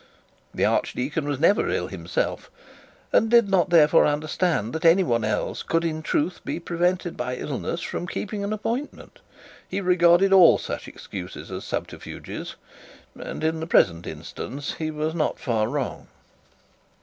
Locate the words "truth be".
6.01-6.59